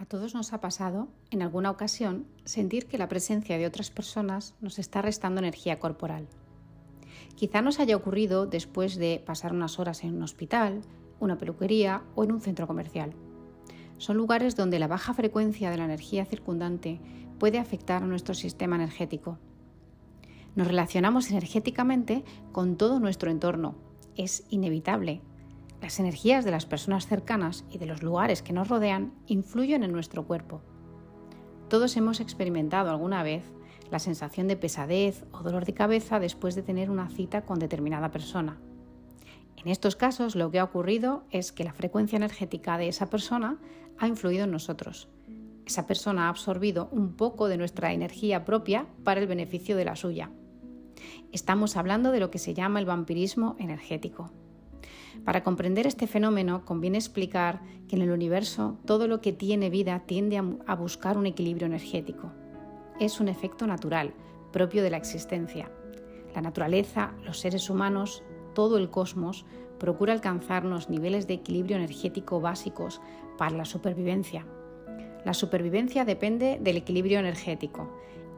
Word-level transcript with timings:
A 0.00 0.06
todos 0.06 0.34
nos 0.34 0.54
ha 0.54 0.62
pasado, 0.62 1.08
en 1.30 1.42
alguna 1.42 1.70
ocasión, 1.70 2.24
sentir 2.46 2.86
que 2.86 2.96
la 2.96 3.10
presencia 3.10 3.58
de 3.58 3.66
otras 3.66 3.90
personas 3.90 4.54
nos 4.62 4.78
está 4.78 5.02
restando 5.02 5.40
energía 5.40 5.78
corporal. 5.78 6.26
Quizá 7.34 7.60
nos 7.60 7.80
haya 7.80 7.96
ocurrido 7.96 8.46
después 8.46 8.96
de 8.96 9.22
pasar 9.26 9.52
unas 9.52 9.78
horas 9.78 10.02
en 10.02 10.14
un 10.14 10.22
hospital, 10.22 10.80
una 11.18 11.36
peluquería 11.36 12.02
o 12.14 12.24
en 12.24 12.32
un 12.32 12.40
centro 12.40 12.66
comercial. 12.66 13.12
Son 13.98 14.16
lugares 14.16 14.56
donde 14.56 14.78
la 14.78 14.88
baja 14.88 15.12
frecuencia 15.12 15.70
de 15.70 15.76
la 15.76 15.84
energía 15.84 16.24
circundante 16.24 16.98
puede 17.38 17.58
afectar 17.58 18.02
a 18.02 18.06
nuestro 18.06 18.32
sistema 18.32 18.76
energético. 18.76 19.36
Nos 20.54 20.66
relacionamos 20.66 21.30
energéticamente 21.30 22.24
con 22.52 22.78
todo 22.78 23.00
nuestro 23.00 23.30
entorno. 23.30 23.74
Es 24.16 24.44
inevitable 24.48 25.20
las 25.80 25.98
energías 25.98 26.44
de 26.44 26.50
las 26.50 26.66
personas 26.66 27.06
cercanas 27.06 27.64
y 27.70 27.78
de 27.78 27.86
los 27.86 28.02
lugares 28.02 28.42
que 28.42 28.52
nos 28.52 28.68
rodean 28.68 29.14
influyen 29.26 29.82
en 29.82 29.92
nuestro 29.92 30.26
cuerpo. 30.26 30.62
Todos 31.68 31.96
hemos 31.96 32.20
experimentado 32.20 32.90
alguna 32.90 33.22
vez 33.22 33.44
la 33.90 33.98
sensación 33.98 34.48
de 34.48 34.56
pesadez 34.56 35.24
o 35.32 35.42
dolor 35.42 35.64
de 35.64 35.74
cabeza 35.74 36.20
después 36.20 36.54
de 36.54 36.62
tener 36.62 36.90
una 36.90 37.08
cita 37.08 37.44
con 37.44 37.58
determinada 37.58 38.10
persona. 38.10 38.58
En 39.56 39.68
estos 39.70 39.96
casos 39.96 40.36
lo 40.36 40.50
que 40.50 40.58
ha 40.58 40.64
ocurrido 40.64 41.24
es 41.30 41.52
que 41.52 41.64
la 41.64 41.72
frecuencia 41.72 42.16
energética 42.16 42.78
de 42.78 42.88
esa 42.88 43.10
persona 43.10 43.58
ha 43.98 44.06
influido 44.06 44.44
en 44.44 44.50
nosotros. 44.50 45.08
Esa 45.66 45.86
persona 45.86 46.26
ha 46.26 46.28
absorbido 46.30 46.88
un 46.92 47.14
poco 47.14 47.48
de 47.48 47.56
nuestra 47.56 47.92
energía 47.92 48.44
propia 48.44 48.86
para 49.04 49.20
el 49.20 49.26
beneficio 49.26 49.76
de 49.76 49.84
la 49.84 49.96
suya. 49.96 50.30
Estamos 51.32 51.76
hablando 51.76 52.10
de 52.10 52.20
lo 52.20 52.30
que 52.30 52.38
se 52.38 52.54
llama 52.54 52.80
el 52.80 52.86
vampirismo 52.86 53.56
energético. 53.58 54.32
Para 55.24 55.42
comprender 55.42 55.86
este 55.86 56.06
fenómeno 56.06 56.64
conviene 56.64 56.98
explicar 56.98 57.60
que 57.88 57.96
en 57.96 58.02
el 58.02 58.10
universo 58.10 58.78
todo 58.84 59.08
lo 59.08 59.20
que 59.20 59.32
tiene 59.32 59.70
vida 59.70 60.00
tiende 60.06 60.36
a 60.66 60.74
buscar 60.74 61.18
un 61.18 61.26
equilibrio 61.26 61.66
energético. 61.66 62.32
Es 62.98 63.20
un 63.20 63.28
efecto 63.28 63.66
natural, 63.66 64.14
propio 64.52 64.82
de 64.82 64.90
la 64.90 64.96
existencia. 64.96 65.70
La 66.34 66.40
naturaleza, 66.40 67.14
los 67.24 67.38
seres 67.38 67.70
humanos, 67.70 68.22
todo 68.54 68.78
el 68.78 68.90
cosmos 68.90 69.46
procura 69.78 70.12
alcanzarnos 70.12 70.90
niveles 70.90 71.26
de 71.26 71.34
equilibrio 71.34 71.76
energético 71.76 72.40
básicos 72.40 73.00
para 73.38 73.56
la 73.56 73.64
supervivencia. 73.64 74.46
La 75.24 75.34
supervivencia 75.34 76.04
depende 76.04 76.58
del 76.60 76.76
equilibrio 76.76 77.18
energético. 77.18 77.90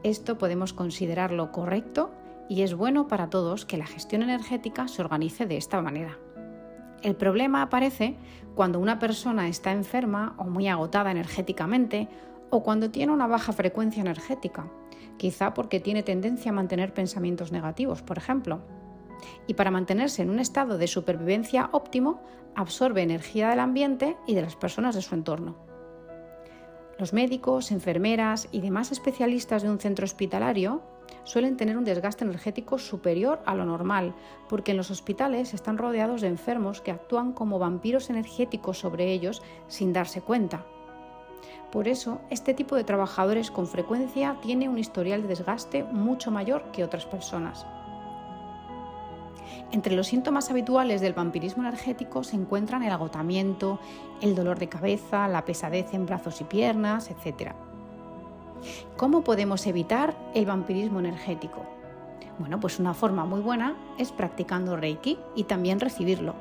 Esto 0.03 0.37
podemos 0.37 0.73
considerarlo 0.73 1.51
correcto 1.51 2.11
y 2.49 2.61
es 2.61 2.73
bueno 2.73 3.07
para 3.07 3.29
todos 3.29 3.65
que 3.65 3.77
la 3.77 3.85
gestión 3.85 4.21
energética 4.21 4.87
se 4.87 5.01
organice 5.01 5.45
de 5.45 5.57
esta 5.57 5.81
manera. 5.81 6.17
El 7.03 7.17
problema 7.17 7.61
aparece 7.61 8.15
cuando 8.55 8.79
una 8.79 8.97
persona 8.97 9.49
está 9.49 9.73
enferma 9.73 10.35
o 10.37 10.45
muy 10.45 10.69
agotada 10.69 11.11
energéticamente 11.11 12.07
o 12.49 12.63
cuando 12.63 12.91
tiene 12.91 13.11
una 13.11 13.27
baja 13.27 13.51
frecuencia 13.51 13.99
energética, 13.99 14.71
quizá 15.17 15.53
porque 15.53 15.81
tiene 15.81 16.01
tendencia 16.01 16.51
a 16.51 16.55
mantener 16.55 16.93
pensamientos 16.93 17.51
negativos, 17.51 18.01
por 18.01 18.17
ejemplo. 18.17 18.61
Y 19.47 19.55
para 19.55 19.69
mantenerse 19.69 20.21
en 20.21 20.29
un 20.29 20.39
estado 20.39 20.77
de 20.77 20.87
supervivencia 20.87 21.69
óptimo, 21.73 22.21
absorbe 22.55 23.01
energía 23.01 23.49
del 23.49 23.59
ambiente 23.59 24.15
y 24.25 24.35
de 24.35 24.41
las 24.41 24.55
personas 24.55 24.95
de 24.95 25.01
su 25.01 25.13
entorno. 25.13 25.57
Los 26.99 27.11
médicos, 27.11 27.71
enfermeras 27.71 28.47
y 28.51 28.61
demás 28.61 28.93
especialistas 28.93 29.61
de 29.61 29.69
un 29.69 29.79
centro 29.79 30.05
hospitalario 30.05 30.83
suelen 31.23 31.57
tener 31.57 31.77
un 31.77 31.85
desgaste 31.85 32.25
energético 32.25 32.77
superior 32.77 33.41
a 33.45 33.55
lo 33.55 33.65
normal, 33.65 34.13
porque 34.49 34.71
en 34.71 34.77
los 34.77 34.91
hospitales 34.91 35.53
están 35.53 35.77
rodeados 35.77 36.21
de 36.21 36.27
enfermos 36.27 36.81
que 36.81 36.91
actúan 36.91 37.33
como 37.33 37.59
vampiros 37.59 38.09
energéticos 38.09 38.79
sobre 38.79 39.11
ellos 39.11 39.41
sin 39.67 39.93
darse 39.93 40.21
cuenta. 40.21 40.65
Por 41.71 41.87
eso, 41.87 42.21
este 42.29 42.53
tipo 42.53 42.75
de 42.75 42.83
trabajadores 42.83 43.49
con 43.49 43.65
frecuencia 43.65 44.37
tiene 44.41 44.69
un 44.69 44.77
historial 44.77 45.23
de 45.23 45.29
desgaste 45.29 45.83
mucho 45.83 46.29
mayor 46.29 46.65
que 46.71 46.83
otras 46.83 47.05
personas. 47.05 47.65
Entre 49.71 49.95
los 49.95 50.05
síntomas 50.05 50.51
habituales 50.51 51.01
del 51.01 51.13
vampirismo 51.13 51.63
energético 51.63 52.23
se 52.23 52.35
encuentran 52.35 52.83
el 52.83 52.91
agotamiento, 52.91 53.79
el 54.21 54.35
dolor 54.35 54.59
de 54.59 54.69
cabeza, 54.69 55.27
la 55.27 55.45
pesadez 55.45 55.95
en 55.95 56.05
brazos 56.05 56.41
y 56.41 56.43
piernas, 56.43 57.09
etc. 57.09 57.53
¿Cómo 58.97 59.23
podemos 59.23 59.65
evitar 59.67 60.15
el 60.33 60.45
vampirismo 60.45 60.99
energético? 60.99 61.65
Bueno, 62.39 62.59
pues 62.59 62.79
una 62.79 62.93
forma 62.93 63.25
muy 63.25 63.41
buena 63.41 63.75
es 63.97 64.11
practicando 64.11 64.75
Reiki 64.75 65.19
y 65.35 65.43
también 65.43 65.79
recibirlo. 65.79 66.35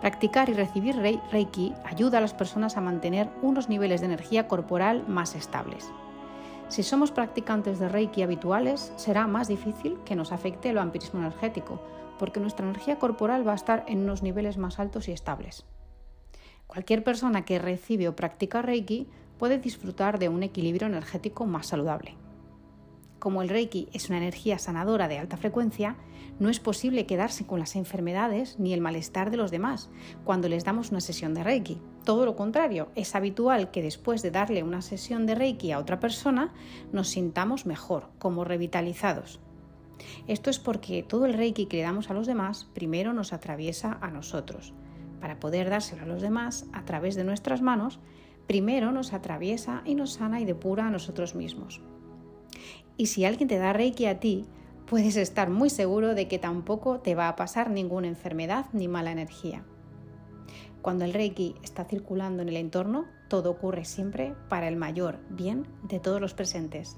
Practicar 0.00 0.48
y 0.48 0.54
recibir 0.54 0.96
Reiki 0.96 1.74
ayuda 1.84 2.18
a 2.18 2.20
las 2.20 2.34
personas 2.34 2.76
a 2.76 2.80
mantener 2.80 3.28
unos 3.42 3.68
niveles 3.68 4.00
de 4.00 4.06
energía 4.06 4.48
corporal 4.48 5.04
más 5.06 5.34
estables. 5.34 5.90
Si 6.68 6.82
somos 6.82 7.10
practicantes 7.10 7.78
de 7.78 7.88
Reiki 7.88 8.22
habituales, 8.22 8.92
será 8.96 9.26
más 9.26 9.48
difícil 9.48 9.98
que 10.04 10.16
nos 10.16 10.32
afecte 10.32 10.70
el 10.70 10.76
vampirismo 10.76 11.20
energético, 11.20 11.80
porque 12.18 12.40
nuestra 12.40 12.64
energía 12.64 12.98
corporal 12.98 13.46
va 13.46 13.52
a 13.52 13.56
estar 13.56 13.84
en 13.88 14.04
unos 14.04 14.22
niveles 14.22 14.56
más 14.56 14.78
altos 14.78 15.08
y 15.08 15.12
estables. 15.12 15.66
Cualquier 16.66 17.02
persona 17.02 17.44
que 17.44 17.58
recibe 17.58 18.08
o 18.08 18.14
practica 18.14 18.62
Reiki 18.62 19.08
puede 19.40 19.58
disfrutar 19.58 20.18
de 20.18 20.28
un 20.28 20.42
equilibrio 20.42 20.86
energético 20.86 21.46
más 21.46 21.68
saludable. 21.68 22.14
Como 23.18 23.40
el 23.40 23.48
Reiki 23.48 23.88
es 23.94 24.10
una 24.10 24.18
energía 24.18 24.58
sanadora 24.58 25.08
de 25.08 25.18
alta 25.18 25.38
frecuencia, 25.38 25.96
no 26.38 26.50
es 26.50 26.60
posible 26.60 27.06
quedarse 27.06 27.46
con 27.46 27.58
las 27.58 27.74
enfermedades 27.74 28.58
ni 28.58 28.74
el 28.74 28.82
malestar 28.82 29.30
de 29.30 29.38
los 29.38 29.50
demás 29.50 29.88
cuando 30.24 30.50
les 30.50 30.64
damos 30.64 30.90
una 30.90 31.00
sesión 31.00 31.32
de 31.32 31.42
Reiki. 31.42 31.80
Todo 32.04 32.26
lo 32.26 32.36
contrario, 32.36 32.90
es 32.96 33.14
habitual 33.14 33.70
que 33.70 33.80
después 33.80 34.20
de 34.20 34.30
darle 34.30 34.62
una 34.62 34.82
sesión 34.82 35.24
de 35.24 35.34
Reiki 35.34 35.72
a 35.72 35.78
otra 35.78 36.00
persona 36.00 36.52
nos 36.92 37.08
sintamos 37.08 37.64
mejor, 37.64 38.10
como 38.18 38.44
revitalizados. 38.44 39.40
Esto 40.26 40.50
es 40.50 40.58
porque 40.58 41.02
todo 41.02 41.24
el 41.24 41.32
Reiki 41.32 41.64
que 41.64 41.78
le 41.78 41.82
damos 41.84 42.10
a 42.10 42.14
los 42.14 42.26
demás 42.26 42.68
primero 42.74 43.14
nos 43.14 43.32
atraviesa 43.32 43.96
a 44.02 44.10
nosotros. 44.10 44.74
Para 45.18 45.40
poder 45.40 45.70
dárselo 45.70 46.02
a 46.02 46.06
los 46.06 46.20
demás 46.20 46.66
a 46.74 46.84
través 46.84 47.14
de 47.14 47.24
nuestras 47.24 47.62
manos, 47.62 48.00
primero 48.50 48.90
nos 48.90 49.12
atraviesa 49.12 49.80
y 49.84 49.94
nos 49.94 50.14
sana 50.14 50.40
y 50.40 50.44
depura 50.44 50.88
a 50.88 50.90
nosotros 50.90 51.36
mismos. 51.36 51.80
Y 52.96 53.06
si 53.06 53.24
alguien 53.24 53.48
te 53.48 53.58
da 53.58 53.72
Reiki 53.72 54.06
a 54.06 54.18
ti, 54.18 54.44
puedes 54.86 55.14
estar 55.14 55.50
muy 55.50 55.70
seguro 55.70 56.16
de 56.16 56.26
que 56.26 56.40
tampoco 56.40 56.98
te 56.98 57.14
va 57.14 57.28
a 57.28 57.36
pasar 57.36 57.70
ninguna 57.70 58.08
enfermedad 58.08 58.66
ni 58.72 58.88
mala 58.88 59.12
energía. 59.12 59.64
Cuando 60.82 61.04
el 61.04 61.12
Reiki 61.12 61.54
está 61.62 61.84
circulando 61.84 62.42
en 62.42 62.48
el 62.48 62.56
entorno, 62.56 63.06
todo 63.28 63.52
ocurre 63.52 63.84
siempre 63.84 64.34
para 64.48 64.66
el 64.66 64.74
mayor 64.74 65.20
bien 65.30 65.68
de 65.84 66.00
todos 66.00 66.20
los 66.20 66.34
presentes. 66.34 66.96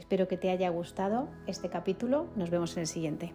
Espero 0.00 0.26
que 0.26 0.36
te 0.36 0.50
haya 0.50 0.68
gustado 0.70 1.28
este 1.46 1.68
capítulo. 1.68 2.26
Nos 2.34 2.50
vemos 2.50 2.76
en 2.76 2.80
el 2.80 2.86
siguiente. 2.88 3.32